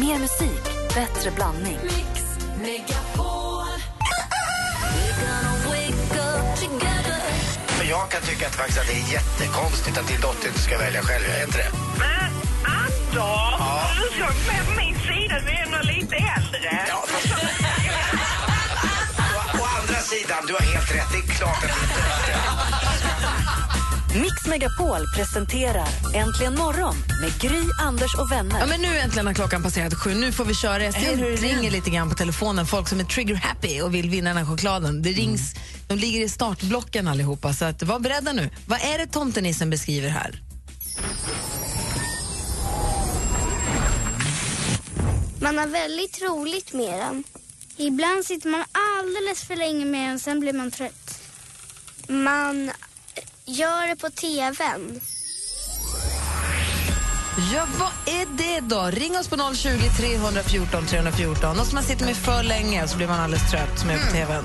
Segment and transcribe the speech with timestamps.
[0.00, 0.62] Mer musik,
[0.94, 1.78] bättre blandning.
[7.78, 10.78] Men jag kan tycka att, faktiskt att det är jättekonstigt att din dotter inte ska
[10.78, 11.24] välja själv.
[11.24, 11.70] Är inte det?
[11.98, 12.32] Men
[12.64, 13.60] Anders,
[13.98, 16.86] du såg med på min sida, du är ändå lite äldre.
[16.88, 17.04] Ja,
[19.36, 21.08] å, å andra sidan, du har helt rätt.
[21.12, 22.95] Det är klart att din dotter...
[24.14, 28.60] Mix Megapol presenterar Äntligen morgon med Gry, Anders och vänner.
[28.60, 30.14] Ja, men nu äntligen har klockan passerat sju.
[30.14, 30.84] Nu får vi köra.
[30.84, 32.66] Jag ser hur det ringer lite grann på telefonen.
[32.66, 35.02] Folk som är trigger happy och vill vinna den här chokladen.
[35.02, 35.54] Det rings,
[35.88, 37.52] De ligger i startblocken allihopa.
[37.52, 38.50] Så att, var beredda nu.
[38.66, 40.42] Vad är det tomtenissen beskriver här?
[45.40, 47.24] Man har väldigt roligt med den.
[47.76, 51.20] Ibland sitter man alldeles för länge med den, sen blir man trött.
[52.08, 52.70] Man
[53.46, 55.00] gör det på tvn.
[57.54, 58.82] Ja, vad är det då?
[58.84, 61.56] Ring oss på 020 314 314.
[61.56, 64.12] Något som man sitter med för länge så blir man alldeles trött, som är på
[64.12, 64.44] tvn.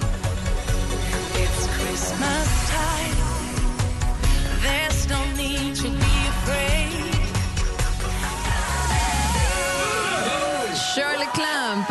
[10.95, 11.89] Shirley Clamp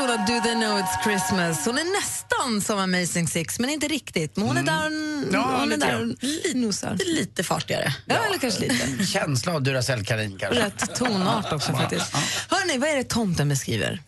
[0.00, 1.66] av Do They Know It's Christmas.
[1.66, 4.36] Hon är nästan som Amazing Six, men inte riktigt.
[4.36, 4.90] Men hon är där,
[5.32, 6.02] Ja, hon är lite där
[6.50, 6.96] och nosar.
[7.06, 7.94] Lite fartigare.
[8.06, 9.06] Ja, eller kanske lite.
[9.06, 10.62] Känsla av Duracell-kanin kanske.
[10.62, 12.14] Rätt tonart också faktiskt.
[12.48, 14.02] Hörrni, vad är det tomten beskriver?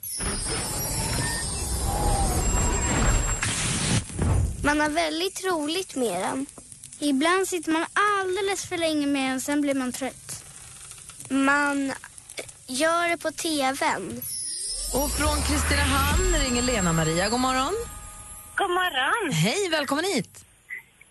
[4.62, 6.46] Man har väldigt roligt med den.
[6.98, 10.44] Ibland sitter man alldeles för länge med den, sen blir man trött.
[11.28, 11.92] Man
[12.66, 14.22] gör det på tvn.
[14.94, 17.28] Och från Kristinehamn ringer Lena-Maria.
[17.28, 17.74] God morgon.
[18.56, 19.32] God morgon.
[19.32, 20.44] Hej, välkommen hit.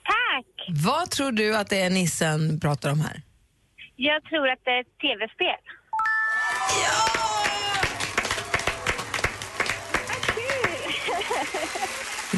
[0.04, 0.46] Tack.
[0.86, 3.22] Vad tror du att det är nissen pratar om här?
[3.96, 5.60] Jag tror att det är ett tv-spel.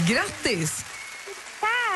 [0.13, 0.94] Grattis!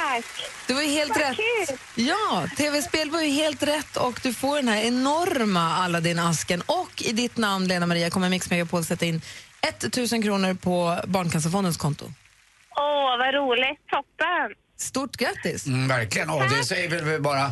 [0.09, 0.25] Tack.
[0.67, 1.37] Det var ju helt Vad rätt.
[1.37, 1.77] kul.
[1.95, 6.61] Ja, tv-spel var ju helt rätt och du får den här enorma Aladdin-asken.
[6.65, 9.21] Och i ditt namn, Lena-Maria, kommer Mix Megapol sätta in
[9.61, 12.05] 1000 kronor på Barncancerfondens konto.
[12.75, 13.79] Åh, vad roligt.
[13.91, 14.55] Toppen.
[14.77, 15.67] Stort grattis!
[15.67, 16.29] Mm, verkligen.
[16.29, 17.51] Och det säger väl vi bara...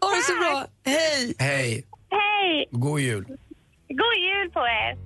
[0.00, 0.66] Ha det så bra!
[0.84, 1.34] Hej!
[1.38, 2.68] Hej, Hej.
[2.70, 3.24] god jul.
[3.88, 4.96] God jul på er.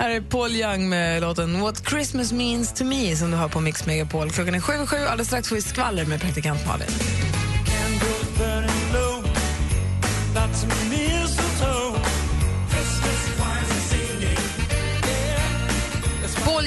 [0.00, 3.60] Här är Paul Young med låten What Christmas Means To Me som du har på
[3.60, 4.30] Mix Megapol.
[4.30, 4.96] Klockan är sju och sju.
[4.96, 6.88] Alldeles strax får vi skvaller med praktikant Malin.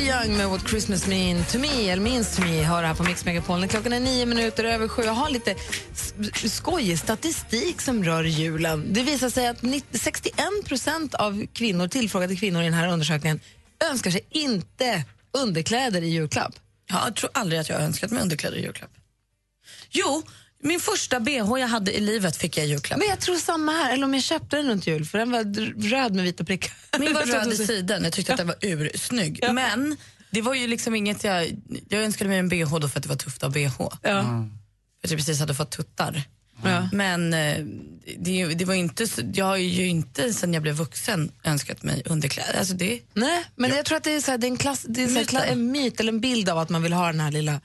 [0.03, 3.03] Paul Young med What Christmas Mean To Me, eller Means To Me, hör här på
[3.03, 3.67] Mix Megapol.
[3.67, 5.03] Klockan är nio minuter över sju.
[5.03, 5.55] Jag har lite
[6.49, 8.93] skojig statistik som rör julen.
[8.93, 9.57] Det visar sig att
[9.91, 13.39] 61 procent av kvinnor, tillfrågade kvinnor i den här undersökningen
[13.91, 16.55] önskar sig inte underkläder i julklapp.
[16.89, 18.91] Ja, jag tror aldrig att jag har önskat mig underkläder i julklapp.
[19.89, 20.23] Jo,
[20.63, 22.99] min första bh jag hade i livet fick jag i julklapp.
[22.99, 25.43] Men jag tror samma här, eller om jag köpte den runt jul, för den var
[25.89, 26.73] röd med vita prickar.
[26.99, 29.43] Min var röd i sidan, jag tyckte att den var ursnygg.
[29.51, 29.97] Men
[30.29, 31.51] det var ju liksom inget jag...
[31.89, 33.73] Jag önskade mig en bh då för att det var tufft ha bh.
[33.79, 33.99] Ja.
[34.01, 36.23] För att jag precis hade fått tuttar.
[36.63, 36.89] Ja.
[36.91, 37.57] Men eh,
[38.17, 42.59] det, det var inte, jag har ju inte sen jag blev vuxen önskat mig underkläder.
[42.59, 44.85] Alltså det, Nej, men jag tror att det är, så här, det är, en, klass,
[44.89, 47.61] det är en myt eller en bild av att man vill ha den här lilla,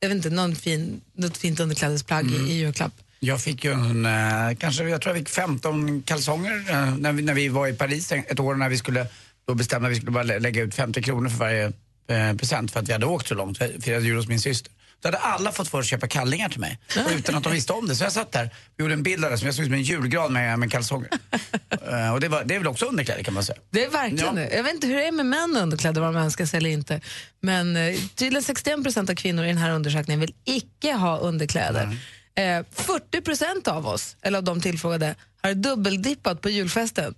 [0.00, 2.92] jag vet inte, någon fin, något fint underklädesplagg i, i julklapp.
[3.20, 7.22] Jag fick ju en, eh, kanske, jag tror jag fick 15 kalsonger eh, när, vi,
[7.22, 9.06] när vi var i Paris ett år när vi skulle
[9.46, 11.64] då bestämma att vi skulle bara lä- lägga ut 50 kronor för varje
[12.08, 13.60] eh, present för att vi hade åkt så långt.
[13.62, 14.72] Vi firade jul hos min syster.
[15.00, 16.78] Då hade alla fått för att köpa kallingar till mig
[17.10, 17.96] utan att de visste om det.
[17.96, 19.74] Så jag satt där och gjorde en bild av det som jag såg ut som
[19.74, 21.08] en julgran med, med kalsonger.
[21.90, 23.58] Eh, och det, var, det är väl också underkläder kan man säga.
[23.70, 24.42] Det är verkligen Ja.
[24.42, 24.56] det.
[24.56, 26.70] Jag vet inte hur det är med män och underkläder, vad de önskar sig eller
[26.70, 27.00] inte.
[27.40, 31.96] Men eh, tydligen 61 procent av kvinnor i den här undersökningen vill icke ha underkläder.
[32.34, 37.14] Eh, 40 procent av oss, eller av de tillfrågade, har dubbeldippat på julfesten.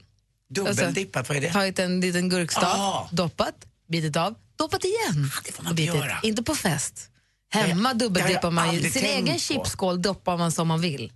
[0.55, 1.52] Dubbeldippat, vad är det?
[1.52, 3.08] Tagit en liten gurkstav, Ah.
[3.12, 3.55] doppat,
[3.88, 5.31] bitit av, doppat igen.
[5.44, 5.94] det får man bitit.
[5.94, 6.19] göra.
[6.23, 7.08] Inte på fest.
[7.52, 8.90] Hemma jag dubbeldippar man ju.
[8.90, 9.40] Sin egen på.
[9.40, 11.12] chipsskål doppar man som man vill.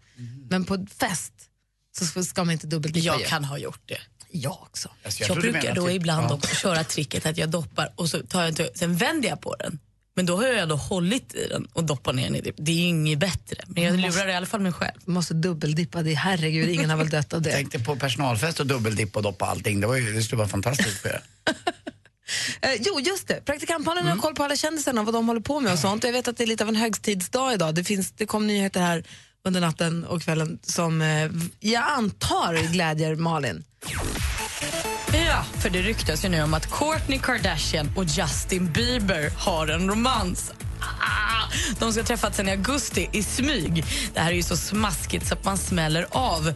[0.50, 1.32] Men på fest
[1.98, 3.26] så ska man inte dubbeldippa jag ju.
[3.26, 3.98] kan ha gjort det.
[4.30, 4.88] Jag också.
[5.04, 6.34] Alltså, Jag, du brukar då typ- ibland ja.
[6.34, 9.56] också köra tricket att jag doppar och så tar jag inte, sen vänder jag på
[9.58, 9.78] den.
[10.14, 12.52] Men då har jag då hållit i den och doppat ner den i det.
[12.56, 13.56] Det är ju inget bättre.
[13.66, 14.94] Men jag lurar i alla fall mig själv.
[15.04, 17.52] Man måste dubbeldippa, det herregud, ingen har väl dött av det.
[17.52, 19.80] Tänkte på personalfest och dubbeldippa och doppa allting.
[19.80, 21.22] Det, var ju, det skulle vara fantastiskt för er.
[22.60, 23.44] Eh, jo, just det.
[23.44, 26.04] Praktikantbarnen har koll på alla kändisarna och vad de håller på med och sånt.
[26.04, 27.74] Jag vet att det är lite av en högtidsdag idag.
[27.74, 29.04] Det, finns, det kom nyheter här
[29.44, 33.64] under natten och kvällen som eh, jag antar glädjer Malin.
[35.12, 39.88] Ja, för det ryktas ju nu om att Kourtney Kardashian och Justin Bieber har en
[39.88, 40.52] romans.
[40.80, 43.84] Ah, de ska träffats sen i augusti i smyg.
[44.14, 46.52] Det här är ju så smaskigt så att man smäller av.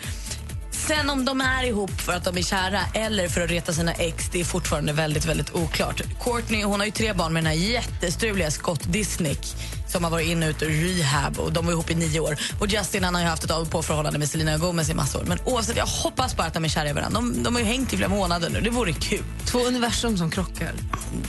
[0.86, 3.92] Sen om de är ihop för att de är kära eller för att reta sina
[3.92, 6.02] ex, det är fortfarande väldigt väldigt oklart.
[6.20, 9.56] Courtney hon har ju tre barn med den här jättestruliga Scott Disnick
[9.90, 12.36] som har varit inne och ut ur rehab och de var ihop i nio år.
[12.58, 15.24] Och Justin han har ju haft ett av och på-förhållande med Selena Gomez i massor.
[15.26, 17.20] Men oavsett, jag hoppas bara att de är kära i varandra.
[17.20, 19.24] De, de har ju hängt i flera månader nu, det vore kul.
[19.44, 20.72] Två universum som krockar.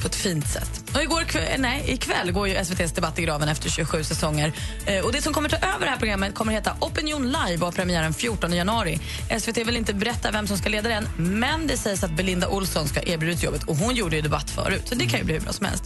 [0.01, 0.83] På ett fint sätt.
[0.95, 4.53] Och igår kväll, nej, ikväll går ju SVTs debatt i graven efter 27 säsonger.
[4.85, 7.65] Eh, och Det som kommer ta över det här programmet kommer heta Opinion Live och
[7.65, 8.99] har premiären 14 januari.
[9.39, 12.87] SVT vill inte berätta vem som ska leda den men det sägs att Belinda Olsson
[12.87, 15.41] ska erbjudas jobbet och hon gjorde ju debatt förut så det kan ju bli hur
[15.41, 15.83] bra som helst.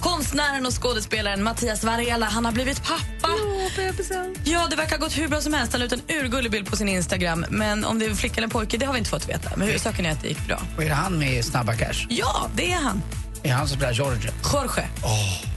[0.00, 1.84] Konstnären och skådespelaren Mattias
[2.16, 3.28] Varela han har blivit pappa.
[4.44, 5.72] Ja, det verkar ha gått hur bra som helst.
[5.72, 8.48] Han la ut en urgullig bild på sin Instagram men om det är flicka eller
[8.48, 9.50] pojke det har vi inte fått veta.
[9.56, 10.60] Men huvudsaken är att det gick bra.
[10.76, 12.06] Och är det han med Snabba Cash?
[12.08, 13.02] Ja, det är han.
[13.42, 14.30] Är han som spelar George?
[14.52, 14.88] Jorge.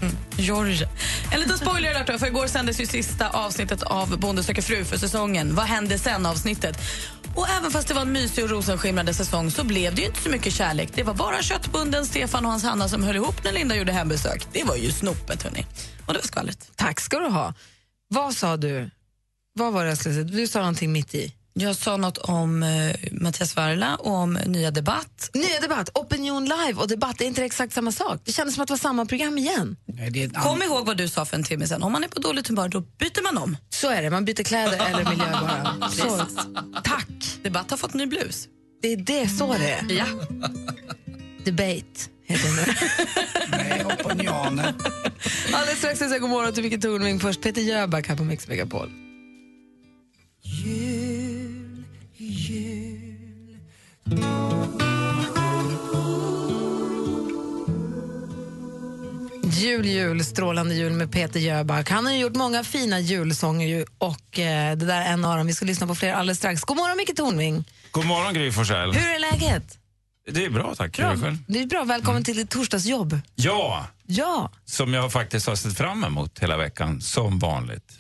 [0.02, 0.16] Mm.
[0.38, 0.88] Jorge.
[1.32, 4.86] En liten spoiler alert då, för igår sändes ju sista avsnittet av Bonde söker fru
[4.86, 5.56] för säsongen.
[5.56, 6.78] Vad hände sen avsnittet?
[7.40, 10.22] Och även fast det var en mysig och rosenskimrande säsong så blev det ju inte
[10.22, 10.90] så mycket kärlek.
[10.94, 14.48] Det var bara köttbunden Stefan och hans Hanna som höll ihop när Linda gjorde hembesök.
[14.54, 15.66] Det var ju snopet hörni.
[16.06, 16.72] Och det var skvallret.
[16.76, 17.54] Tack ska du ha.
[18.08, 18.90] Vad sa du?
[19.54, 20.24] Vad var det jag skulle säga?
[20.26, 21.34] Du sa någonting mitt i.
[21.62, 25.30] Jag sa något om eh, Mattias Varela och om Nya Debatt.
[25.34, 28.22] Nya debatt, Opinion live och debatt, är inte det exakt samma sak?
[28.26, 29.78] Det kändes som att det var samma program igen.
[29.86, 31.84] Nej, det är ett Kom ihåg vad du sa för en timme sen.
[31.84, 33.58] Om man är på dåligt humör då byter man om.
[33.70, 35.90] Så är det, man byter kläder eller miljö bara.
[35.92, 36.26] Så,
[36.84, 37.08] tack.
[37.44, 38.48] Debatt har fått ny blus.
[38.82, 39.86] Det är det, så det är.
[39.90, 40.06] Ja.
[41.46, 42.74] Debate heter det nu.
[43.58, 44.74] Nej, opinioner.
[45.54, 47.20] Alldeles strax ska jag säga god morgon till Micke Tornving.
[47.20, 48.90] Först Peter Jöback här på Mix Megapol.
[59.52, 61.90] Jul, jul, strålande jul med Peter Jöback.
[61.90, 65.48] Han har gjort många fina julsånger ju, och eh, det där är en av dem.
[65.48, 66.62] Vi ska lyssna på fler alldeles strax.
[66.62, 67.66] God morgon Micke Tornving.
[67.92, 68.94] God morgon Gry Forssell.
[68.94, 69.78] Hur är läget?
[70.32, 70.98] Det är bra tack.
[70.98, 71.16] Bra.
[71.48, 71.84] Det är bra.
[71.84, 73.20] Välkommen till ditt torsdagsjobb.
[73.36, 78.00] Ja, Ja, som jag faktiskt har sett fram emot hela veckan, som vanligt.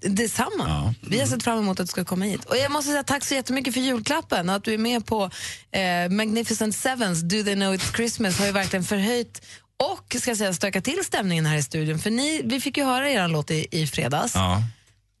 [0.00, 0.50] Detsamma.
[0.68, 0.94] Ja.
[1.10, 2.44] Vi har sett fram emot att du ska komma hit.
[2.44, 4.50] Och jag måste säga tack så jättemycket för julklappen.
[4.50, 5.30] Att du är med på
[5.72, 9.42] eh, Magnificent Sevens, Do They Know It's Christmas, har ju verkligen förhöjt
[9.82, 11.98] och ska säga, stökat till stämningen här i studion.
[11.98, 14.62] För ni, vi fick ju höra er låt i, i fredags, Ja,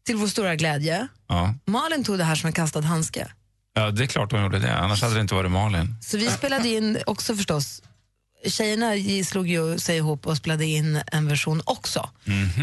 [0.06, 1.08] till vår stora glädje.
[1.28, 1.54] ja.
[1.66, 3.28] Malin tog det här som en kastad handske.
[3.74, 4.74] ja, det är klart hon gjorde det.
[4.76, 5.94] Annars hade det inte varit Malin.
[6.02, 7.82] Så vi spelade in också förstås
[8.46, 12.10] Tjejerna slog ju sig ihop och spelade in en version också.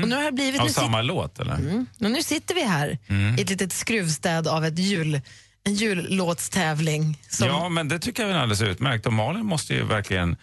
[0.02, 0.62] Och nu har det blivit...
[0.62, 1.56] Av nu samma låt, eller?
[1.56, 1.86] Mm.
[2.00, 2.98] Och nu sitter vi här
[3.38, 5.22] i ett litet skruvstäd av ett jul,
[5.64, 7.22] en jullåtstävling.
[7.30, 9.06] Som, Ja, men det tycker jag är alldeles utmärkt.
[9.06, 10.38] Och Malin måste ju verkligen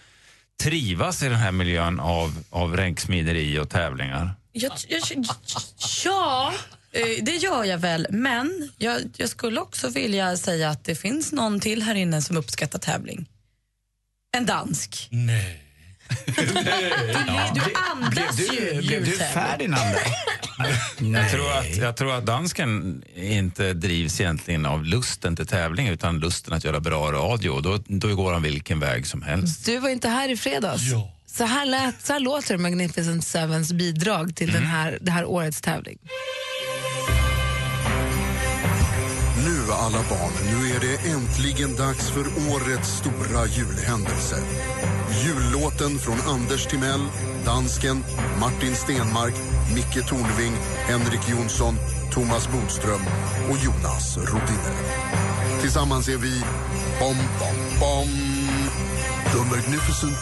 [0.63, 4.35] trivas i den här miljön av, av ränksmideri och tävlingar.
[4.53, 5.27] Jag, jag,
[6.05, 6.55] ja,
[6.93, 8.07] eh, det gör jag väl.
[8.11, 12.37] Men jag, jag skulle också vilja säga att det finns någon till här inne som
[12.37, 13.27] uppskattar tävling.
[14.37, 15.09] En dansk.
[15.11, 15.63] Nej.
[17.55, 17.61] Du
[17.93, 19.11] andas Blev ju du, blev du.
[19.13, 21.21] Ferdinand där?
[21.21, 26.19] Jag tror, att, jag tror att dansken inte drivs egentligen av lusten till tävling utan
[26.19, 27.61] lusten att göra bra radio.
[27.61, 29.67] Då, då går han vilken väg som helst.
[29.67, 30.83] Du var inte här i fredags.
[31.27, 35.61] Så, här lät, så här låter Magnificent Sevens bidrag till den här, det här årets
[35.61, 35.99] tävling.
[39.87, 44.37] Alla barn, nu är det äntligen dags för årets stora julhändelse.
[45.25, 47.05] Jullåten från Anders Timell,
[47.45, 48.05] dansken,
[48.41, 49.35] Martin Stenmark,
[49.75, 50.53] Micke Tornving,
[50.89, 51.75] Henrik Jonsson,
[52.13, 53.01] Thomas Bodström
[53.51, 54.77] och Jonas Rodiner.
[55.61, 56.43] Tillsammans är vi
[57.01, 58.09] Bom, bom, bom.
[59.33, 60.19] The Magnificent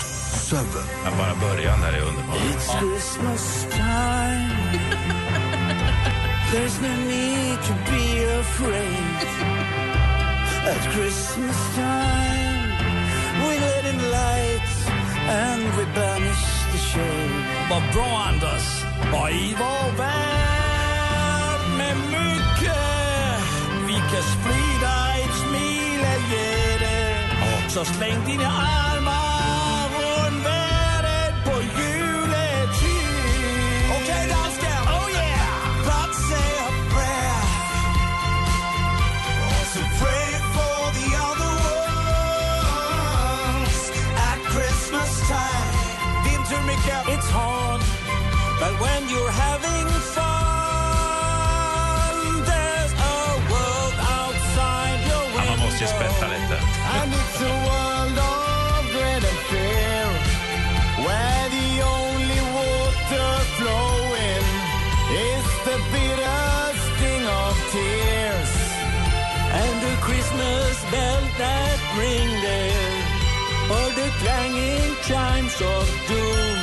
[0.51, 0.87] Seven.
[1.05, 2.39] Ja, bara början där är underbart.
[2.81, 4.51] Christmas time.
[6.53, 9.54] There's no need to be afraid.
[10.67, 12.71] At Christmas time,
[13.45, 14.77] we let in lights
[15.45, 17.35] and we banish the shade.
[17.71, 18.85] Vad bra, Anders!
[19.13, 22.85] Och i vår värld med mycket
[23.87, 27.29] vi kan sprida ett smil av glädje.
[27.69, 28.94] Så släng dina armar
[57.07, 60.05] It's a world of dread and fear
[61.05, 64.47] Where the only water flowing
[65.29, 66.43] Is the bitter
[66.85, 68.53] sting of tears
[69.63, 71.15] And the Christmas that
[74.05, 76.57] the clanging chimes of doom.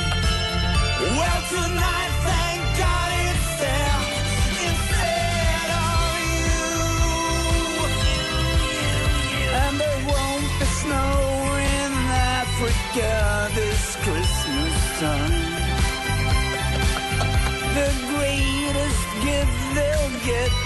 [1.16, 2.11] Well tonight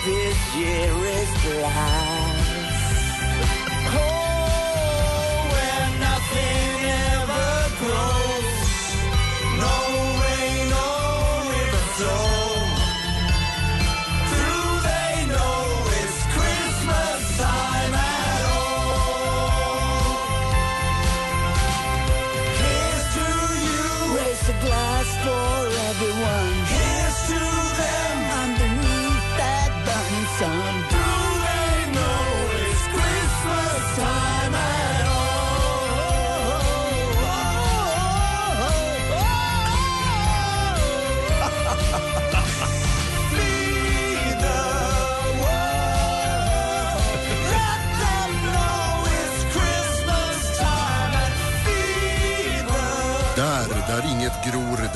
[0.06, 2.35] this year is life.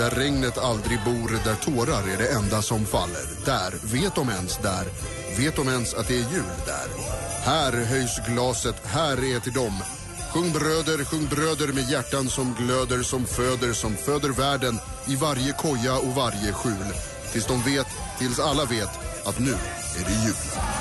[0.01, 3.27] Där regnet aldrig bor, där tårar är det enda som faller.
[3.45, 4.87] Där, vet de ens där,
[5.39, 6.89] vet de ens att det är jul där.
[7.45, 9.83] Här höjs glaset, här är till dem.
[10.33, 15.53] Sjung bröder, sjung bröder med hjärtan som glöder, som föder, som föder världen i varje
[15.53, 16.95] koja och varje skjul.
[17.33, 17.87] Tills de vet,
[18.19, 18.91] tills alla vet
[19.25, 19.53] att nu
[19.99, 20.80] är det jul.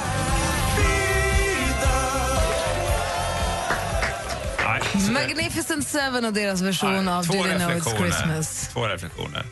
[4.93, 7.97] Magnificent Seven och deras version av två Do You Know It's.
[7.97, 8.69] Christmas.
[8.73, 9.45] Två reflektioner.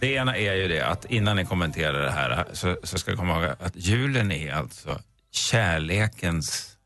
[0.00, 3.16] Det ena är ju det att innan ni kommenterar det här så, så ska ni
[3.16, 5.00] komma ihåg att julen är alltså
[5.32, 6.76] kärlekens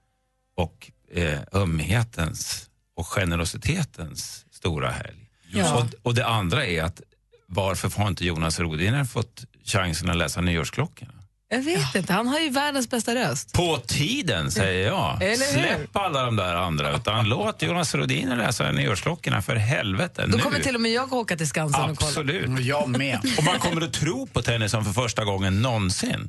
[0.57, 5.29] och eh, ömhetens och generositetens stora helg.
[5.51, 5.75] Ja.
[5.75, 7.03] Och, och det andra är att
[7.47, 11.22] varför har inte Jonas Rodiner fått chansen att läsa nyårsklockorna?
[11.53, 13.53] Jag vet inte, han har ju världens bästa röst.
[13.53, 15.23] På tiden, säger jag.
[15.23, 15.37] Eller?
[15.37, 20.25] Släpp alla de där andra, utan låt Jonas Rodiner läsa nyårsklockorna för helvete.
[20.27, 20.43] Då nu.
[20.43, 22.09] kommer till och med jag åka till Skansen och kolla.
[22.09, 22.61] Absolut.
[22.61, 23.19] Jag med.
[23.39, 26.29] Och man kommer att tro på Tennyson för första gången någonsin.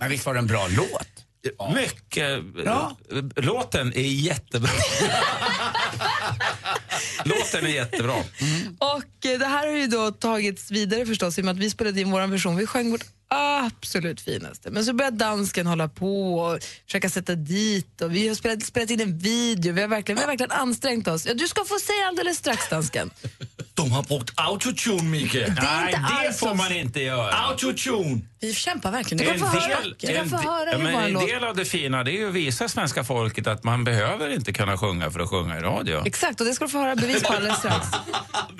[0.00, 1.08] Men visst var det en bra låt?
[1.74, 2.42] Mycket.
[2.64, 2.96] Ja.
[3.36, 4.70] Låten är jättebra.
[7.24, 8.14] Låten är jättebra.
[8.78, 11.70] Och eh, det här har ju då tagits vidare förstås i och med att vi
[11.70, 12.56] spelade in vår version.
[12.56, 14.70] Vi sjöng vårt absolut finaste.
[14.70, 18.90] Men så började dansken hålla på och försöka sätta dit och vi har spelat, spelat
[18.90, 19.72] in en video.
[19.72, 21.26] Vi har verkligen, vi har verkligen ansträngt oss.
[21.26, 23.10] Ja, du ska få säga alldeles strax dansken.
[23.74, 25.32] De har brugt autotune, Micke.
[25.32, 27.32] Det är Nej, inte det alls får man inte göra.
[27.32, 28.20] Autotune!
[28.40, 29.24] Vi kämpar verkligen.
[29.26, 31.12] Du kan få höra, du kan en få de- höra ja, hur men vår en
[31.12, 31.26] låt...
[31.28, 34.52] del av det fina det är ju att visa svenska folket att man behöver inte
[34.52, 36.02] kunna sjunga för att sjunga i radio.
[36.06, 37.86] Exakt, och det ska du få höra bevis på alldeles strax.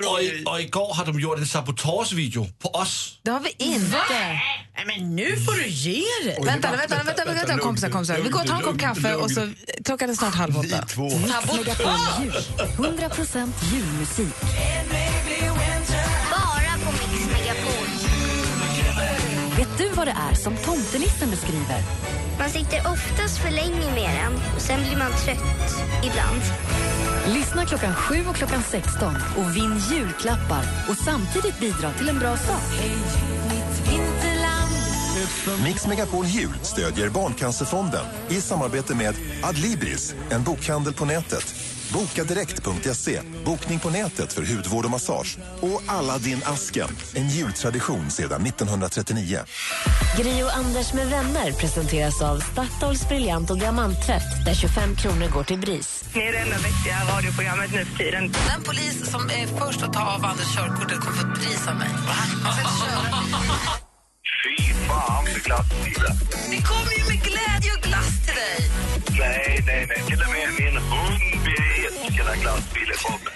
[0.07, 3.19] Og, i, og igår har de gjort en sabotagevideo på oss.
[3.23, 3.97] Det har vi inte.
[4.75, 6.37] Nej, men nu får du ge dig.
[6.45, 8.17] Vänta, vänta, vänta, vänta, vänta kompisar, kompisar.
[8.23, 9.49] Vi går och tar en kopp kaffe och så
[9.85, 10.67] klockan är snart halv åtta.
[10.67, 12.33] Megapol Jul.
[12.77, 14.35] 100% julmusik.
[16.31, 17.87] Bara på Mix Megapol.
[19.57, 21.81] Vet du vad det är som tomtenissen beskriver?
[22.39, 26.41] Man sitter oftast för länge med den och sen blir man trött ibland.
[27.27, 32.37] Lyssna klockan 7 och klockan 16 och vinn julklappar och samtidigt bidra till en bra
[32.37, 32.63] sak.
[35.63, 41.55] Mix Megapol Jul stödjer Barncancerfonden i samarbete med Adlibris, en bokhandel på nätet.
[41.93, 45.37] Bokadirekt.se, bokning på nätet för hudvård och massage.
[45.61, 49.39] Och Aladdin asken en jultradition sedan 1939.
[50.17, 55.43] Gri och Anders med vänner presenteras av Statoils briljant och diamanttvätt där 25 kronor går
[55.43, 56.03] till BRIS.
[56.15, 58.31] Ni är det enda vettiga radioprogrammet nu för tiden.
[58.31, 61.75] Den polis som är först att ta av Anders körkortet kommer få ett pris av
[61.75, 61.89] mig.
[64.95, 66.13] fan för glassbilar.
[66.49, 68.59] Vi kommer ju med glädje och glass till dig.
[69.19, 70.03] Nej, nej, nej.
[70.07, 71.21] Till och med min hund
[72.03, 73.31] älskar den glassbilen kommer.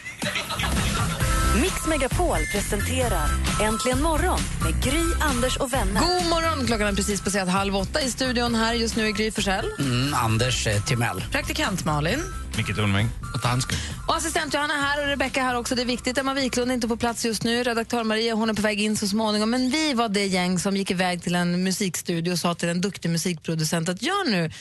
[1.62, 3.30] Mix Megapol presenterar
[3.62, 6.01] Äntligen morgon med Gry, Anders och vänner.
[6.01, 8.74] God morgon, klockan är precis passerat halv åtta i studion här.
[8.74, 9.66] Just nu är Gry Forssell.
[9.80, 11.24] Mm, Anders eh, Timell.
[11.32, 12.20] Praktikant Malin.
[12.58, 13.10] Micke Tornving.
[13.34, 13.78] Og dansken.
[14.19, 15.75] Assistent Johanna är här och Rebecca är här också.
[15.75, 16.17] Det är viktigt.
[16.17, 17.63] Emma Wiklund är inte på plats just nu.
[17.63, 19.49] Redaktör Maria hon är på väg in så småningom.
[19.49, 22.81] Men vi var det gäng som gick iväg till en musikstudio och sa till en
[22.81, 24.51] duktig musikproducent att gör nu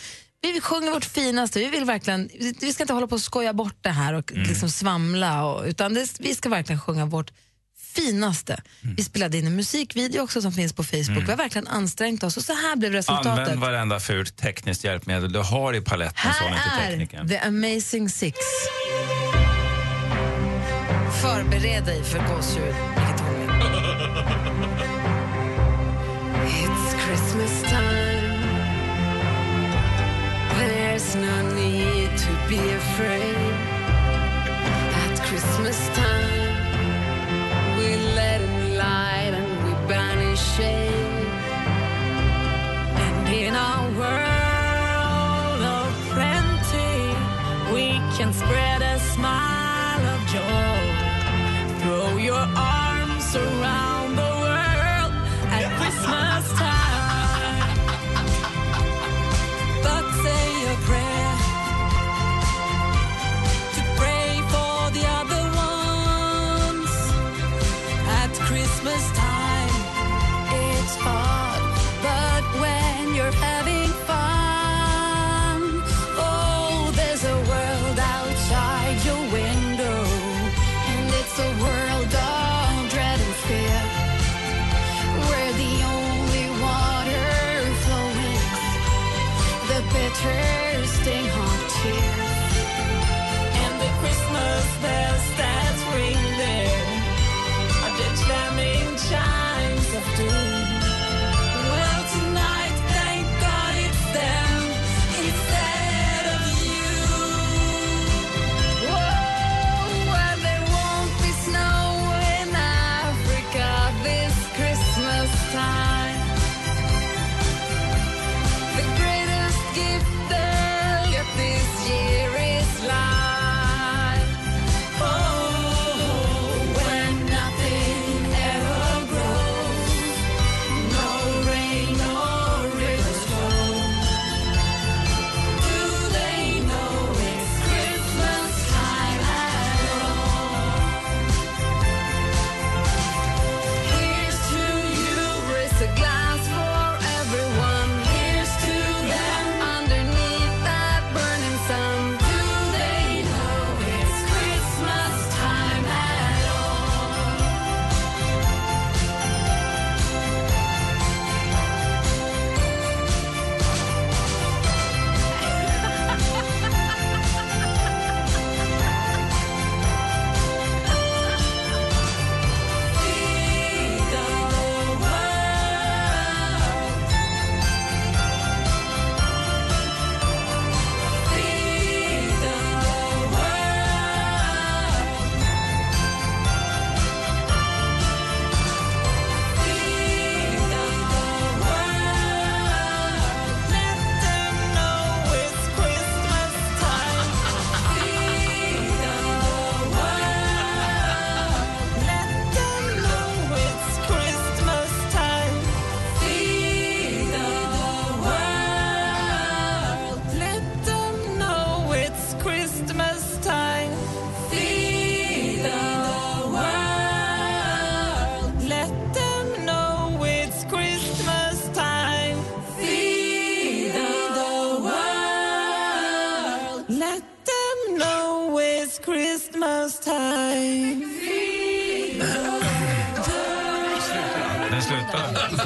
[0.43, 1.59] Vi sjunger vårt finaste.
[1.59, 2.29] Vi vill verkligen,
[2.61, 5.45] vi ska inte hålla på och skoja bort det här och liksom svamla.
[5.45, 7.33] Och, utan det, vi ska verkligen sjunga vårt
[7.95, 8.63] finaste.
[8.97, 11.23] Vi spelade in en musikvideo också som finns på Facebook.
[11.27, 13.27] Vi har verkligen ansträngt oss och så här blev resultatet.
[13.27, 18.37] Använd varenda fult tekniskt hjälpmedel du har i paletten, Här är The Amazing Six.
[21.23, 22.75] Förbered dig för gåshud,
[26.47, 28.19] It's Christmas time.
[30.59, 33.68] There's no need to be afraid.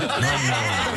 [0.06, 0.91] No, no.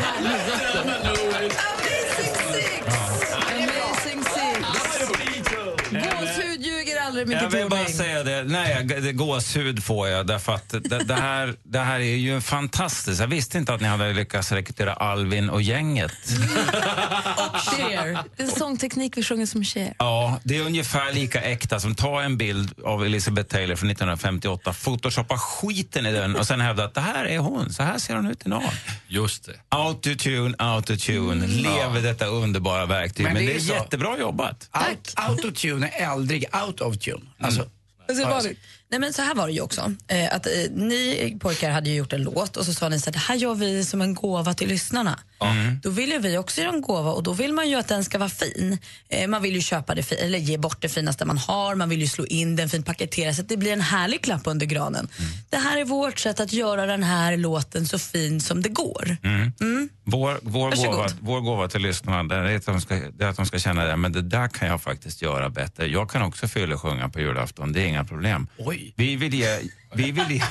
[8.65, 12.41] Nej, det gåshud får jag därför att det, det, här, det här är ju en
[12.41, 13.21] fantastisk...
[13.21, 16.12] Jag visste inte att ni hade lyckats rekrytera Alvin och gänget.
[17.56, 18.19] Cher.
[18.36, 19.93] Det är en sångteknik vi sjunger som Cher.
[19.99, 24.73] Ja, det är ungefär lika äkta som ta en bild av Elizabeth Taylor från 1958,
[24.73, 28.15] photoshoppa skiten i den och sen hävda att det här är hon, så här ser
[28.15, 28.73] hon ut i norr.
[29.08, 29.54] Just det.
[29.69, 33.23] Autotune, autotune, lever detta underbara verktyg.
[33.23, 33.73] Men, Men det är är, så.
[33.73, 34.69] jättebra jobbat.
[34.73, 37.21] Out, autotune är aldrig out of tune.
[37.39, 37.65] Alltså,
[38.08, 38.58] Alltså, Malin,
[38.91, 39.93] Nej, men så här var det ju också.
[40.08, 43.06] Eh, att, eh, ni pojkar hade ju gjort en låt och så sa ni så
[43.06, 45.19] här, det här gör vi som en gåva till lyssnarna.
[45.84, 48.04] Då vill ju vi också göra en gåva och då vill man ju att den
[48.04, 48.78] ska vara fin.
[49.10, 52.02] Eh, man vill ju köpa det eller ge bort det finaste man har, man vill
[52.02, 55.08] ju slå in den, fint paketera så att det blir en härlig klapp under granen.
[55.50, 59.17] Det här är vårt sätt att göra den här låten så fin som det går.
[59.24, 59.89] Mm.
[60.04, 60.91] Vår, vår, Varsågod.
[60.91, 63.60] gåva, vår gåva till lyssnarna det är att de ska, det är att de ska
[63.60, 65.88] känna att det där kan jag faktiskt göra bättre.
[65.88, 68.48] Jag kan också fylla och sjunga på julafton, det är inga problem.
[68.58, 68.74] Oj.
[68.75, 68.93] Oj.
[68.97, 69.59] Vi, vill ge,
[69.93, 70.41] vi, vill ge,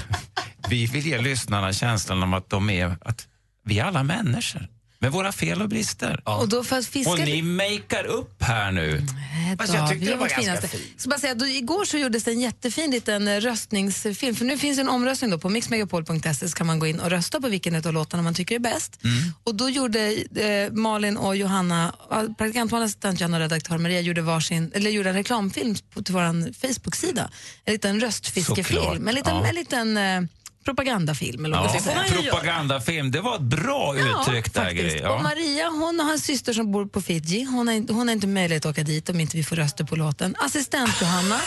[0.69, 3.29] vi vill ge lyssnarna känslan om att, de är, att
[3.65, 4.69] vi är alla människor
[5.05, 6.23] med våra fel och brister.
[6.25, 7.13] Och då för att fiska...
[7.13, 9.03] Och ni makar upp här nu.
[9.59, 10.69] Fast jag tyckte vi det var ganska finaste.
[10.69, 11.01] fint.
[11.01, 14.35] Så bara säga, då, igår så gjordes det en jättefin liten eh, röstningsfilm.
[14.35, 17.41] För nu finns en omröstning då på mixmegapol.se så kan man gå in och rösta
[17.41, 19.01] på vilken av låtarna man tycker är bäst.
[19.45, 24.23] Och då gjorde eh, Malin och Johanna, ja, praktikantmalin, assistent Johanna och redaktör Maria gjorde,
[24.23, 27.31] varsin, eller gjorde en reklamfilm på, till vår Facebook-sida.
[27.65, 29.47] En liten röstfiskefilm, Såklart, en liten, ja.
[29.47, 30.21] en liten eh,
[30.65, 31.45] propagandafilm.
[31.45, 34.65] Eller vad Ja, man ska propagandafilm, det var ett bra uttryck där.
[34.65, 34.97] faktiskt.
[34.97, 35.01] Gry.
[35.05, 35.23] Och Ja.
[35.23, 37.45] Maria hon har en syster som bor på Fiji.
[37.45, 39.85] Hon har, inte- hon har inte möjlighet att åka dit om inte vi får röster
[39.85, 40.37] på låten.
[40.39, 41.41] Assistent Johanna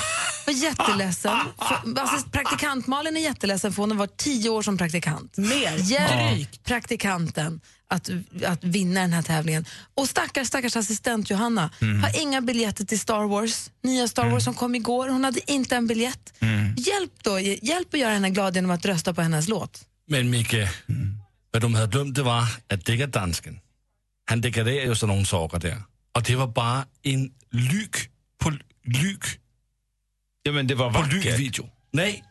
[0.46, 1.38] var jätteledsen.
[1.58, 5.38] För, assist, praktikant Malin är jätteledsen för hon har varit tio år som praktikant.
[5.38, 5.76] Mer.
[5.78, 8.10] Hjälp praktikanten att,
[8.46, 9.66] att vinna den här tävlingen.
[9.96, 11.70] Och stackars, stackars assistent Johanna
[12.04, 13.72] har inga biljetter till Star Wars.
[13.84, 15.10] Nya Star Wars som kom igår.
[15.10, 16.34] Hon hade inte en biljett.
[16.78, 19.86] Hjälp då, hjälp att göra henne glad genom att rösta på hennes låt.
[20.08, 20.68] Men Micke,
[21.52, 23.60] vad de hade glömt det var att deckardansken,
[24.30, 25.84] han degraderar ju sådan nogle saker där.
[26.12, 27.96] Och det var bara en lyg
[28.38, 28.50] på
[28.84, 29.24] lyg
[30.44, 31.14] ja, men det var på vackert.
[31.14, 31.70] lyg-video.
[31.92, 32.24] Nej,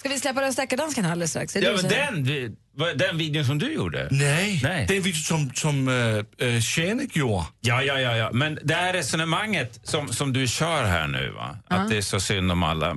[0.00, 1.56] Ska vi, släppa lös deckardansken här alldeles strax?
[1.56, 2.12] Är det Ja, det du men säger?
[2.12, 4.08] den, vi- vad- den videon som du gjorde?
[4.10, 4.86] nej, Nej.
[4.86, 7.44] den video som, som äh, Janek gjorde.
[7.60, 8.30] Ja, ja, ja, ja.
[8.32, 11.58] Men det här resonemanget som, som du kör här nu, va?
[11.68, 12.96] att det är så synd om alla.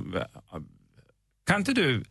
[1.46, 2.04] Kan inte du,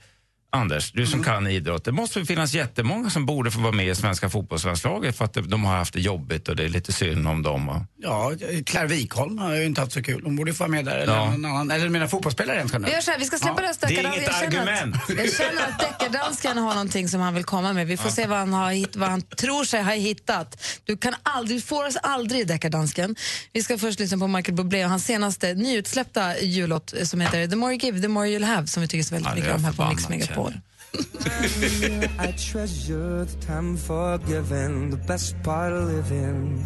[0.54, 3.96] Anders, du som kan idrott, det måste finnas jättemånga som borde få vara med i
[3.96, 7.42] svenska fotbollslandslaget för att de har haft det jobbigt och det är lite synd om
[7.44, 7.66] dem.
[7.68, 7.86] Va?
[8.02, 8.32] Ja,
[8.66, 10.22] Claire Wikholm har ju inte haft så kul.
[10.24, 10.98] Hon borde få vara med där.
[10.98, 11.26] Eller Ja.
[11.32, 11.72] någon annan.
[11.72, 13.74] Eller mina fotbollsspelare rent Vi gör så här, vi ska släppa Ja.
[13.88, 14.96] Det är inget Jag känner argument.
[14.96, 17.88] Att, jag känner att deckardansken har någonting som han vill komma med.
[17.88, 20.64] Vi får se vad han, har, hitt- vad han tror sig ha hittat.
[20.86, 23.16] Du kan aldrig, får oss aldrig i deckardansken.
[23.54, 27.56] Vi ska först lyssna på Michael Bublé och hans senaste nyutsläppta jullåt som heter The
[27.56, 29.64] more you give, the more you'll have som vi tycker så väldigt Ja, mycket om
[29.64, 30.43] här på Mix Megapol.
[30.44, 30.62] Känner
[32.20, 36.64] I treasure the time forgiven, the best part of living.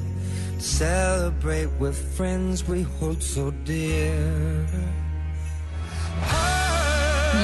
[0.60, 4.68] Celebrate with friends we hold so dear.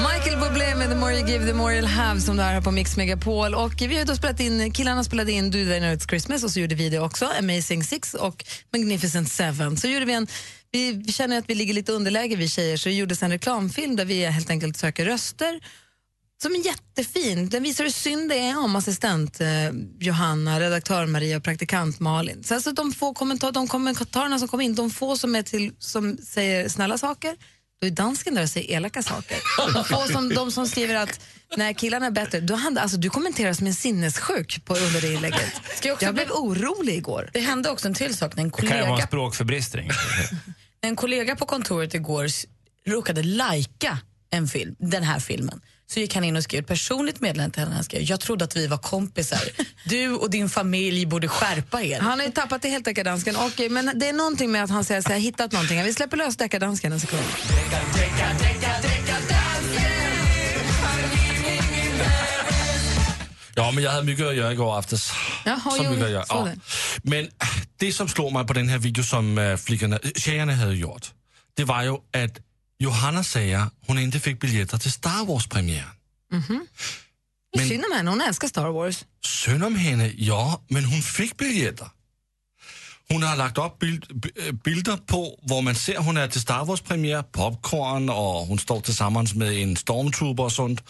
[0.02, 2.60] Michael Bublé med The more you give, the more you'll have som du är här
[2.60, 3.54] på Mix Megapol.
[3.54, 6.50] Och vi har då spelat in, killarna spelade in Do They Know It's Christmas och
[6.50, 9.76] så gjorde vi det också, Amazing Six och Magnificent Seven.
[9.76, 10.26] Så gjorde vi en,
[10.72, 13.96] vi, vi känner att vi ligger lite underläge vi tjejer så det gjordes en reklamfilm
[13.96, 15.60] där vi helt enkelt söker röster
[16.44, 17.48] som är jättefin.
[17.48, 19.48] Den visar hur synd det är om assistent eh,
[20.00, 22.44] Johanna, redaktör Maria och praktikant Malin.
[22.44, 25.72] Så alltså de, få kommentar, de kommentarerna som kom in, de få som, är till,
[25.78, 27.36] som säger snälla saker,
[27.80, 29.36] då är dansken där och säger elaka saker.
[29.74, 31.20] De få som, de som skriver att
[31.56, 35.12] nej, killarna är bättre, då hade, alltså, du kommenterar som en sinnessjuk på, under det
[35.12, 35.60] inlägget.
[35.76, 37.30] Ska jag också Jag blev orolig igår.
[37.32, 39.90] Det hände också en till sak när en Det kan ju vara en kollega, språkförbristring.
[40.80, 42.26] en kollega på kontoret igår
[42.86, 43.98] råkade lajka
[44.30, 45.60] en film, den här filmen.
[45.86, 47.74] Så gick han in och skrev ett personligt meddelande till henne.
[47.74, 49.40] Han skrev, jag trodde att vi var kompisar.
[49.84, 52.00] Du och din familj borde skärpa er.
[52.00, 54.70] Han har ju tappat det helt deckardansken, och, eh, men det är någonting med att
[54.70, 55.82] han säger att jag har hittat någonting.
[55.82, 57.22] Vi släpper lös deckardansken en sekund.
[63.56, 65.12] Ja, men jag hade mycket att göra igår aftes.
[65.44, 66.24] Jaha, Så jo, mycket att göra.
[66.28, 66.44] Ja.
[66.44, 66.60] det.
[67.10, 67.28] Men
[67.76, 71.12] det som slog mig på den här videon som äh, flickorna, tjejerna hade gjort,
[71.56, 72.38] det var ju att
[72.78, 75.90] Johanna säger hon inte fick biljetter till Star Wars-premiären.
[76.32, 79.04] Är Men- synd om henne, hon älskar Star Wars.
[79.24, 81.88] Synd om henne, ja, men hon fick biljetter.
[83.08, 86.64] Hon har lagt upp bild, äh, bilder på, var man ser hon är till Star
[86.64, 90.80] Wars-premiär, popcorn och hon står tillsammans med en stormtrooper och sånt.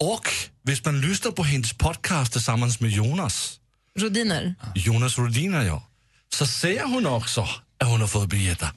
[0.00, 0.28] Och
[0.64, 3.58] om man lyssnar på hennes podcast tillsammans med Jonas,
[3.98, 4.54] Rodiner.
[4.74, 5.88] Jonas Rodiner, ja,
[6.32, 8.68] så säger hon också att hon har fått biljetter.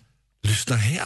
[0.43, 1.05] Lyssna här.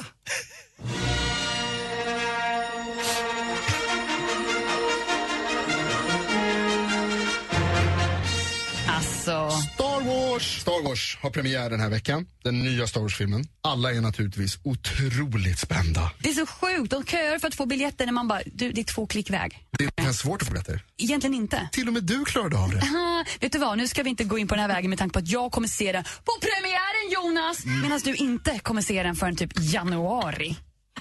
[9.30, 10.62] Alltså, Star Wars!
[10.62, 12.26] Star Wars har premiär den här veckan.
[12.44, 13.44] Den nya Star Wars-filmen.
[13.64, 16.12] Alla är naturligtvis otroligt spända.
[16.20, 16.92] Det är så sjukt.
[16.92, 19.58] De köar för att få biljetter när man bara, du det är två klick väg.
[19.78, 20.84] Det är inte ens svårt att få biljetter.
[20.98, 21.70] Egentligen inte.
[21.72, 22.78] Till och med du klarade av det.
[22.78, 25.00] Ah, vet du vad, nu ska vi inte gå in på den här vägen med
[25.00, 27.66] tanke på att jag kommer se den på premiären Jonas!
[27.66, 30.56] Medan du inte kommer se den förrän typ januari.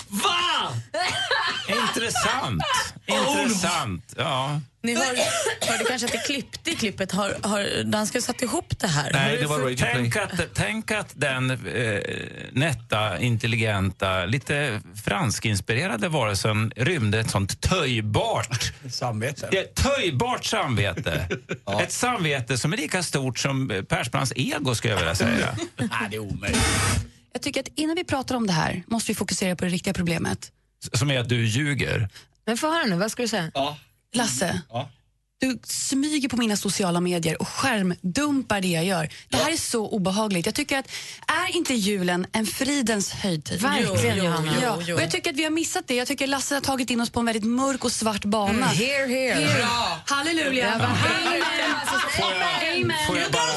[0.09, 0.73] Va?
[1.69, 2.63] Intressant.
[3.07, 4.15] Intressant.
[4.17, 4.61] Ja.
[4.83, 5.05] Ni hör,
[5.71, 7.13] hörde kanske att det klippte i klippet.
[7.13, 9.13] Har, har dansken satt ihop det här?
[9.13, 12.01] Nej, det var tänk, att, tänk att den eh,
[12.53, 19.47] nätta, intelligenta, lite franskinspirerade varelsen rymde ett sånt töjbart Samvete.
[19.47, 21.29] Ett töjbart samvete.
[21.83, 25.57] Ett samvete som är lika stort som Persbrandts ego, skulle jag vilja säga.
[25.77, 26.61] Nej, det är omöjligt.
[27.33, 29.95] Jag tycker att innan vi pratar om det här måste vi fokusera på det riktiga
[29.95, 30.53] problemet.
[30.93, 32.09] Som är att du ljuger.
[32.47, 33.51] Men få höra nu, vad ska du säga?
[34.14, 34.91] Lasse, Ja.
[35.41, 39.09] du smyger på mina sociala medier och skärmdumpar det jag gör.
[39.29, 40.47] Det här är så obehagligt.
[40.47, 40.91] Jag tycker att,
[41.27, 43.61] är inte julen en fridens höjdtid?
[43.62, 44.53] Verkligen, Jo, jo, Johanna.
[44.55, 44.61] jo.
[44.87, 45.95] Ja, och jag tycker att vi har missat det.
[45.95, 48.51] Jag tycker Lasse har tagit in oss på en väldigt mörk och svart bana.
[48.53, 49.67] Mm, here, here.
[50.07, 50.67] Halleluja!
[50.67, 50.88] Ja, vad
[52.33, 52.83] Amen.
[52.83, 52.97] Amen.
[53.07, 53.53] Får jag bara,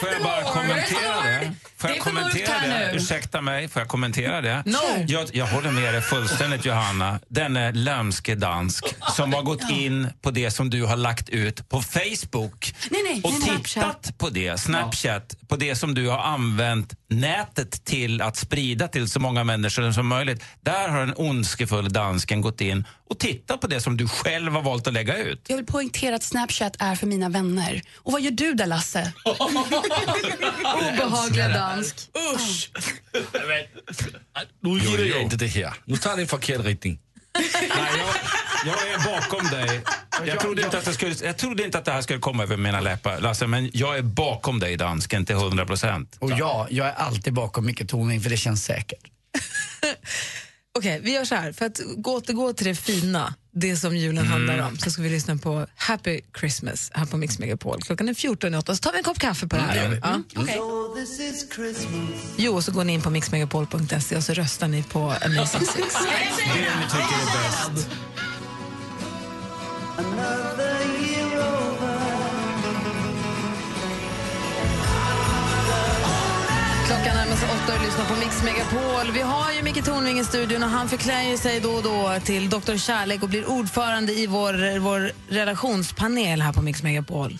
[0.00, 1.52] får jag bara kommentera det?
[1.76, 2.90] Får Det jag mörkt kommentera det?
[2.92, 2.96] nu.
[2.96, 4.62] Ursäkta mig, får jag kommentera det?
[4.66, 4.78] No.
[5.08, 7.20] Jag, jag håller med dig fullständigt Johanna.
[7.28, 8.84] Denne lömske dansk
[9.16, 13.20] som har gått in på det som du har lagt ut på Facebook Nej, nej,
[13.24, 18.36] och nej, tittat på det, Snapchat, på det som du har använt nätet till att
[18.36, 20.44] sprida till så många människor som möjligt.
[20.60, 24.62] Där har den ondskefulla dansken gått in och tittat på det som du själv har
[24.62, 25.44] valt att lägga ut.
[25.48, 27.82] Jag vill poängtera att Snapchat är för mina vänner.
[27.96, 29.12] Och vad gör du där, Lasse?
[30.74, 31.96] Obehagliga dansk.
[32.34, 32.70] Usch!
[34.60, 35.74] Nu gillar jag inte det här.
[35.84, 36.98] Nu tar det en förkert riktning.
[37.34, 38.14] Nej, jag,
[38.66, 39.80] jag är bakom dig.
[40.26, 42.56] Jag trodde, inte att det skulle, jag trodde inte att det här skulle komma över
[42.56, 46.16] mina läppar, Lasse, men jag är bakom dig, dansken, till 100 procent.
[46.18, 49.02] Och ja, jag är alltid bakom Micke Tornving för det känns säkert.
[50.80, 51.52] Okej, vi gör så här.
[51.52, 55.08] För att gå- återgå till det fina, det som julen handlar om, så ska vi
[55.10, 57.82] lyssna på Happy Christmas här på Mix Megapol.
[57.82, 60.00] Klockan är 14.08 så tar vi en kopp kaffe på det här.
[60.02, 60.20] Ja.
[62.36, 65.76] Jo, och så går ni in på mixmegapol.se och så röstar ni på Amazing Six.
[65.76, 67.88] Det ni tycker är bäst.
[76.90, 79.12] Klockan närmar sig åtta och lyssnar på Mix Megapol.
[79.14, 82.50] Vi har ju Micke Tornving i studion och han förklär sig då och då till
[82.50, 82.76] Dr.
[82.76, 87.38] Kärlek och blir ordförande i vår, vår relationspanel här på Mix Megapol.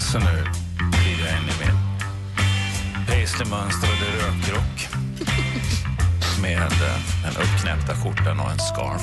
[0.00, 0.44] Så nu
[1.02, 1.76] glider jag i min
[3.06, 4.88] paisley-mönstrade rökrock
[6.42, 6.72] med
[7.22, 9.02] den uppknäppta skjortan och en scarf.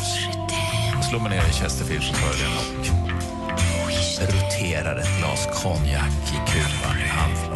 [0.93, 3.91] Jag slår mig ner i Chesterfield-fåtöljen och
[4.33, 7.50] roterar ett glas konjak i kulan i handflatan.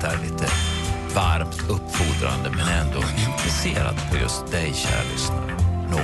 [0.00, 0.48] Tittar lite
[1.14, 5.52] varmt uppfordrande men ändå intresserad på just dig, kära lyssnare.
[5.90, 5.96] Nå,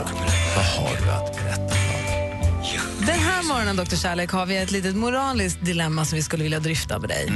[0.57, 3.97] vad har du att berätta för Den här morgonen, Dr.
[3.97, 7.33] Kärlek, har vi ett litet moraliskt dilemma som vi skulle vilja dryfta med dig.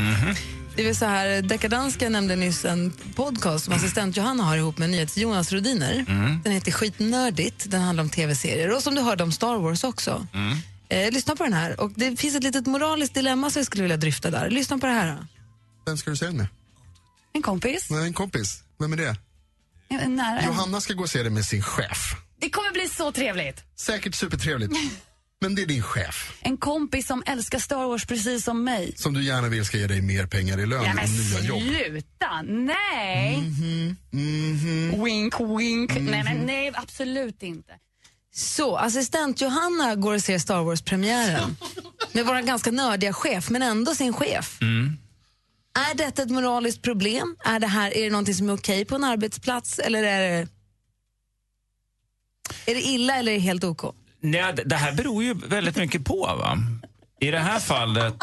[0.77, 4.90] Det vill så här, Deckardansken nämnde nyss en podcast som assistent Johanna har ihop med
[4.90, 6.05] nyhets Jonas Rodiner.
[6.44, 10.27] Den heter Skitnördigt, den handlar om tv-serier och som du hörde om Star Wars också.
[10.88, 11.81] Eh, lyssna på den här.
[11.81, 14.51] Och det finns ett litet moraliskt dilemma som vi skulle vilja dryfta där.
[14.51, 15.16] Lyssna på det här.
[15.16, 15.39] Då.
[15.90, 16.46] Vem ska du säga det med?
[17.33, 17.90] En kompis?
[17.90, 18.62] Nej, en kompis.
[18.79, 19.16] Vem är det?
[20.09, 20.44] Nära.
[20.46, 22.14] Johanna ska gå och se det med sin chef.
[22.40, 23.64] Det kommer bli så trevligt.
[23.76, 24.72] Säkert supertrevligt.
[25.40, 28.92] Men det är din chef En kompis som älskar Star Wars precis som mig.
[28.96, 31.61] som du gärna vill ska ge dig mer pengar i lön Ja, och nya jobb.
[31.62, 32.42] sluta!
[32.42, 33.42] Nej!
[35.05, 35.94] Wink, wink.
[36.00, 37.72] Nej, men nej, absolut inte.
[38.35, 41.57] Så, assistent Johanna går och ser Star Wars-premiären
[42.12, 44.59] med vår ganska nördiga chef, men ändå sin chef.
[45.74, 47.37] Är detta ett moraliskt problem?
[47.44, 50.48] Är det här är det någonting som är okej på en arbetsplats eller är det,
[52.66, 53.94] är det illa eller är det helt OK?
[54.20, 56.20] Nej, det- det här beror ju väldigt mycket på.
[56.26, 56.59] Va?
[57.20, 58.14] I det här fallet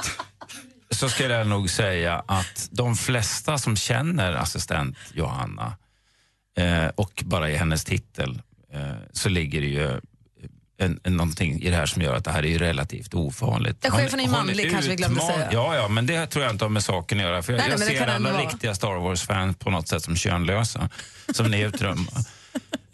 [0.90, 5.76] så skulle jag nog säga att de flesta som känner assistent Johanna
[6.58, 8.42] eh, och bara i hennes titel
[8.74, 10.02] eh, så ligger det ju
[10.78, 13.78] en, en, någonting i det här som gör att det här är ju relativt ofarligt.
[13.82, 15.50] Ja, chefen är hon manlig, kanske vi glömde säga.
[15.52, 17.44] Ja, ja, men det tror jag inte har med saken att göra.
[17.44, 18.42] För jag, Nej, nej, jag det ser alla vara.
[18.42, 20.90] riktiga Star Wars-fans på något sätt som könlösa,
[21.34, 22.12] som neutrumma.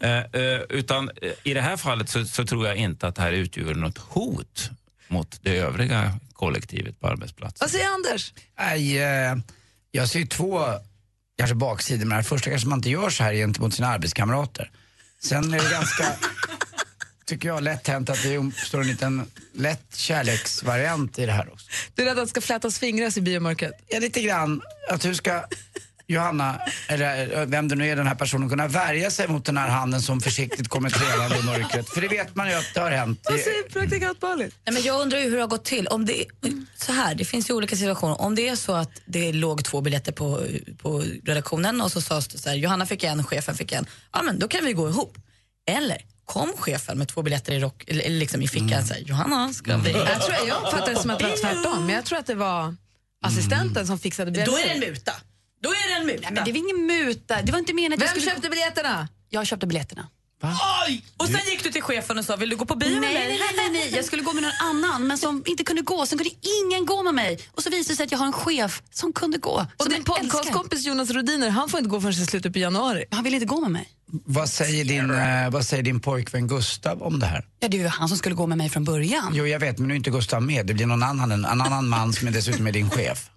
[0.00, 3.22] Eh, eh, utan eh, i det här fallet så, så tror jag inte att det
[3.22, 4.70] här utgör något hot
[5.08, 7.56] mot det övriga kollektivet på arbetsplatsen.
[7.60, 8.32] Vad säger Anders?
[8.58, 9.36] Nej, eh,
[9.90, 10.60] jag ser ju två
[11.38, 12.22] kanske baksidor med det här.
[12.22, 14.70] Första kanske man inte gör så här gentemot sina arbetskamrater.
[15.22, 16.04] Sen är det ganska,
[17.24, 21.66] tycker jag, lätt hänt att det uppstår en liten lätt kärleksvariant i det här också.
[21.94, 23.72] Du är rädd att det ska flätas fingras i biomörkret?
[23.88, 24.62] Ja, lite grann.
[24.90, 25.44] Att hur ska
[26.06, 29.56] Johanna, eller eh, vem det nu är den här personen, kunna värja sig mot den
[29.56, 31.88] här handen som försiktigt kommer trevande i mörkret?
[31.88, 33.20] För det vet man ju att det har hänt.
[33.30, 34.50] Vad säger praktikant Malin?
[34.64, 35.86] Nej, men jag undrar ju hur det har gått till.
[35.86, 36.24] Om det,
[36.76, 38.20] så här, det finns ju olika situationer.
[38.20, 40.46] Om det är så att det låg två biljetter på,
[40.82, 43.86] på redaktionen och så sades det så här, Johanna fick en, chefen fick en.
[44.12, 45.18] Ja men då kan vi gå ihop.
[45.66, 49.90] Eller kom chefen med två biljetter i, rock, liksom i fickan säger Johanna, ska vi?
[49.90, 52.34] Jag, tror, jag uppfattar det som att det var tvärtom, men jag tror att det
[52.34, 52.76] var
[53.24, 54.58] assistenten som fixade Då biljetterna.
[54.60, 55.12] är det en muta.
[55.62, 56.20] Då är det en muta.
[56.22, 57.42] Nej, men det var ingen muta.
[57.42, 58.34] Det var inte meningen att Vem jag skulle...
[58.34, 59.08] köpte biljetterna?
[59.28, 60.08] Jag köpte biljetterna.
[60.42, 61.04] Oj!
[61.16, 63.12] Och sen gick du till chefen och sa, vill du gå på bio Nej, med
[63.12, 63.94] nej, nej, nej, nej.
[63.94, 66.06] Jag skulle gå med någon annan men som inte kunde gå.
[66.06, 67.38] Sen kunde ingen gå med mig.
[67.52, 69.66] Och så visade det sig att jag har en chef som kunde gå.
[69.76, 73.04] Och som din podcastkompis Jonas Rodiner, han får inte gå förrän i slutet på januari.
[73.10, 73.88] Han ville inte gå med mig.
[74.24, 77.44] Vad säger, din, eh, vad säger din pojkvän Gustav om det här?
[77.60, 79.32] Ja, det är ju han som skulle gå med mig från början.
[79.34, 80.66] Jo, jag vet, men nu är inte Gustav med.
[80.66, 83.30] Det blir någon annan, en, en annan man som är dessutom är din chef.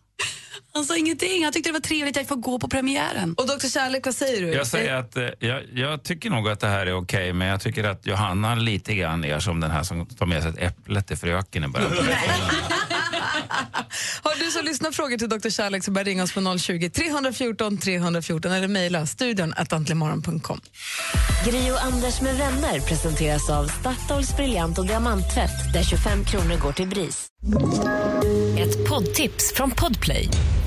[0.78, 1.44] Han sa ingenting.
[1.44, 3.36] Han tyckte det var trevligt att jag får gå på premiären.
[3.38, 3.68] Och Dr.
[3.68, 4.54] Kärlek, vad säger du?
[4.54, 7.62] Jag säger att eh, jag, jag tycker nog att det här är okej, men jag
[7.62, 11.02] tycker att Johanna lite grann är som den här som tar med sig ett äpple
[11.02, 11.92] till fröken i början.
[14.22, 15.50] Har du som lyssnar frågor till Dr.
[15.50, 20.62] Kärlek så bara ringa oss på 020 314 314 eller mejla studion att antligenmorgon.com.
[21.46, 26.72] Gri och Anders med vänner presenteras av Statoils briljant och diamanttvätt där 25 kronor går
[26.72, 27.28] till BRIS.
[28.58, 30.30] Ett poddtips från Podplay.